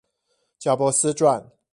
[0.59, 1.51] 賈伯斯傳